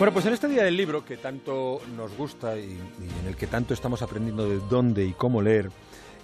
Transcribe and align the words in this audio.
Bueno, 0.00 0.14
pues 0.14 0.24
en 0.24 0.32
este 0.32 0.48
día 0.48 0.64
del 0.64 0.78
libro 0.78 1.04
que 1.04 1.18
tanto 1.18 1.82
nos 1.94 2.16
gusta 2.16 2.56
y, 2.56 2.70
en 2.70 3.28
el 3.28 3.36
que 3.36 3.46
tanto 3.46 3.74
estamos 3.74 4.00
aprendiendo 4.00 4.48
de 4.48 4.58
dónde 4.70 5.04
y 5.04 5.12
cómo 5.12 5.42
leer, 5.42 5.70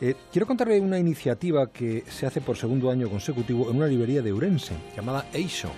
eh, 0.01 0.15
quiero 0.33 0.47
contarle 0.47 0.81
una 0.81 0.99
iniciativa 0.99 1.67
que 1.71 2.03
se 2.09 2.25
hace 2.25 2.41
por 2.41 2.57
segundo 2.57 2.91
año 2.91 3.11
consecutivo 3.11 3.69
en 3.69 3.77
una 3.77 3.87
librería 3.87 4.23
de 4.23 4.33
Urense 4.33 4.73
llamada 4.97 5.27
Eisho. 5.35 5.69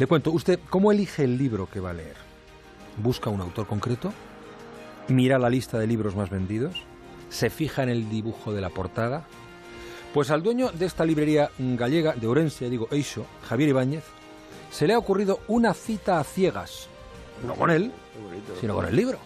Le 0.00 0.08
cuento, 0.08 0.32
¿usted 0.32 0.58
cómo 0.68 0.90
elige 0.90 1.22
el 1.22 1.38
libro 1.38 1.70
que 1.70 1.78
va 1.78 1.90
a 1.90 1.94
leer? 1.94 2.16
¿Busca 2.96 3.30
un 3.30 3.42
autor 3.42 3.68
concreto? 3.68 4.12
¿Mira 5.06 5.38
la 5.38 5.48
lista 5.48 5.78
de 5.78 5.86
libros 5.86 6.16
más 6.16 6.30
vendidos? 6.30 6.82
¿Se 7.28 7.48
fija 7.48 7.84
en 7.84 7.90
el 7.90 8.10
dibujo 8.10 8.52
de 8.52 8.60
la 8.60 8.70
portada? 8.70 9.24
Pues 10.12 10.32
al 10.32 10.42
dueño 10.42 10.72
de 10.72 10.86
esta 10.86 11.04
librería 11.04 11.48
gallega 11.60 12.14
de 12.14 12.26
Orense, 12.26 12.68
digo 12.68 12.88
Eisho, 12.90 13.24
Javier 13.48 13.68
Ibáñez, 13.68 14.02
se 14.70 14.86
le 14.86 14.94
ha 14.94 14.98
ocurrido 14.98 15.40
una 15.48 15.74
cita 15.74 16.20
a 16.20 16.24
ciegas. 16.24 16.88
No 17.46 17.54
con 17.54 17.70
él, 17.70 17.92
sino 18.60 18.74
con 18.74 18.86
el 18.86 18.96
libro. 18.96 19.18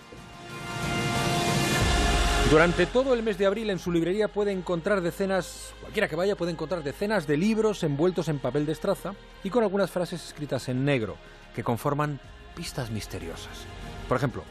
Durante 2.51 2.87
todo 2.87 3.15
el 3.15 3.23
mes 3.23 3.39
de 3.39 3.47
abril 3.47 3.71
en 3.71 3.79
su 3.79 3.93
librería 3.93 4.27
puede 4.27 4.51
encontrar 4.51 5.03
decenas, 5.03 5.73
cualquiera 5.81 6.09
que 6.09 6.17
vaya 6.17 6.35
puede 6.35 6.51
encontrar 6.51 6.83
decenas 6.83 7.29
de 7.29 7.37
libros 7.37 7.85
envueltos 7.85 8.29
en 8.29 8.41
papel 8.41 8.67
de 8.67 8.73
estraza 8.73 9.15
y 9.45 9.51
con 9.51 9.63
algunas 9.63 9.93
frases 9.93 10.25
escritas 10.25 10.69
en 10.69 10.85
negro 10.85 11.17
que 11.55 11.63
conforman 11.63 12.19
pistas 12.57 12.91
misteriosas. 12.91 13.67
Por 14.09 14.17
ejemplo, 14.17 14.43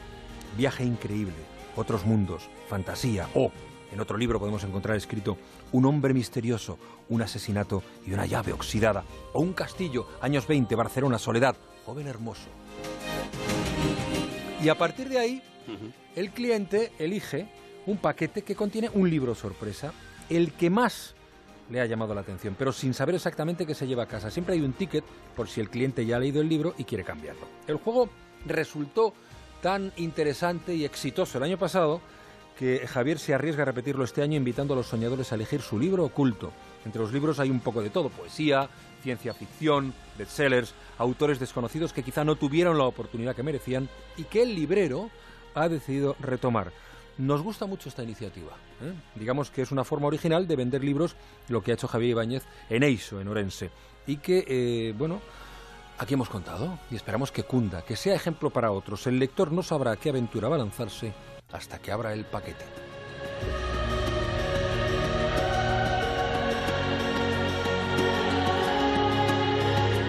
viaje 0.55 0.85
increíble, 0.85 1.35
otros 1.75 2.05
mundos, 2.05 2.49
fantasía 2.69 3.27
o, 3.35 3.51
en 3.91 3.99
otro 3.99 4.17
libro 4.17 4.39
podemos 4.39 4.63
encontrar 4.63 4.95
escrito 4.97 5.37
un 5.71 5.85
hombre 5.85 6.13
misterioso, 6.13 6.77
un 7.09 7.21
asesinato 7.21 7.83
y 8.05 8.13
una 8.13 8.25
llave 8.25 8.53
oxidada 8.53 9.03
o 9.33 9.41
un 9.41 9.53
castillo, 9.53 10.07
años 10.21 10.47
20, 10.47 10.75
Barcelona, 10.75 11.17
soledad, 11.17 11.55
joven 11.85 12.07
hermoso. 12.07 12.49
Y 14.61 14.69
a 14.69 14.77
partir 14.77 15.09
de 15.09 15.19
ahí, 15.19 15.43
el 16.15 16.31
cliente 16.31 16.91
elige 16.99 17.49
un 17.85 17.97
paquete 17.97 18.41
que 18.41 18.55
contiene 18.55 18.89
un 18.93 19.09
libro 19.09 19.33
sorpresa, 19.35 19.93
el 20.29 20.53
que 20.53 20.69
más 20.69 21.15
le 21.69 21.81
ha 21.81 21.85
llamado 21.85 22.13
la 22.13 22.21
atención, 22.21 22.55
pero 22.57 22.71
sin 22.71 22.93
saber 22.93 23.15
exactamente 23.15 23.65
qué 23.65 23.75
se 23.75 23.87
lleva 23.87 24.03
a 24.03 24.07
casa. 24.07 24.31
Siempre 24.31 24.55
hay 24.55 24.61
un 24.61 24.73
ticket 24.73 25.03
por 25.35 25.47
si 25.47 25.61
el 25.61 25.69
cliente 25.69 26.05
ya 26.05 26.17
ha 26.17 26.19
leído 26.19 26.41
el 26.41 26.49
libro 26.49 26.73
y 26.77 26.83
quiere 26.83 27.03
cambiarlo. 27.03 27.47
El 27.67 27.77
juego 27.77 28.09
resultó 28.45 29.13
tan 29.61 29.91
interesante 29.97 30.73
y 30.73 30.85
exitoso 30.85 31.37
el 31.37 31.43
año 31.43 31.57
pasado 31.57 32.01
que 32.59 32.85
Javier 32.87 33.19
se 33.19 33.33
arriesga 33.33 33.61
a 33.61 33.67
repetirlo 33.67 34.03
este 34.03 34.21
año 34.21 34.35
invitando 34.35 34.73
a 34.73 34.75
los 34.75 34.87
soñadores 34.87 35.31
a 35.31 35.35
elegir 35.35 35.61
su 35.61 35.79
libro 35.79 36.03
oculto. 36.03 36.51
Entre 36.83 37.01
los 37.01 37.13
libros 37.13 37.39
hay 37.39 37.49
un 37.49 37.61
poco 37.61 37.81
de 37.81 37.89
todo, 37.89 38.09
poesía, 38.09 38.67
ciencia 39.01 39.33
ficción, 39.33 39.93
bestsellers, 40.17 40.73
autores 40.97 41.39
desconocidos 41.39 41.93
que 41.93 42.03
quizá 42.03 42.25
no 42.25 42.35
tuvieron 42.35 42.77
la 42.77 42.83
oportunidad 42.83 43.33
que 43.33 43.43
merecían 43.43 43.87
y 44.17 44.25
que 44.25 44.43
el 44.43 44.55
librero 44.55 45.09
ha 45.55 45.69
decidido 45.69 46.17
retomar. 46.19 46.73
Nos 47.17 47.41
gusta 47.41 47.65
mucho 47.65 47.87
esta 47.87 48.03
iniciativa. 48.03 48.51
¿eh? 48.81 48.91
Digamos 49.15 49.51
que 49.51 49.61
es 49.61 49.71
una 49.71 49.85
forma 49.85 50.07
original 50.07 50.45
de 50.45 50.57
vender 50.57 50.83
libros, 50.83 51.15
lo 51.47 51.63
que 51.63 51.71
ha 51.71 51.75
hecho 51.75 51.87
Javier 51.87 52.11
Ibáñez 52.11 52.43
en 52.69 52.83
Eiso, 52.83 53.21
en 53.21 53.29
Orense. 53.29 53.71
Y 54.05 54.17
que, 54.17 54.43
eh, 54.45 54.93
bueno, 54.97 55.21
aquí 55.97 56.15
hemos 56.15 56.27
contado 56.27 56.77
y 56.91 56.97
esperamos 56.97 57.31
que 57.31 57.43
cunda, 57.43 57.83
que 57.83 57.95
sea 57.95 58.15
ejemplo 58.15 58.49
para 58.49 58.71
otros. 58.73 59.07
El 59.07 59.17
lector 59.17 59.49
no 59.49 59.63
sabrá 59.63 59.95
qué 59.95 60.09
aventura 60.09 60.49
va 60.49 60.57
a 60.57 60.59
lanzarse 60.59 61.13
hasta 61.51 61.79
que 61.79 61.91
abra 61.91 62.13
el 62.13 62.25
paquete. 62.25 62.65